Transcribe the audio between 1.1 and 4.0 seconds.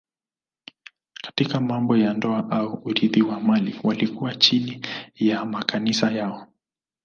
Katika mambo ya ndoa au urithi wa mali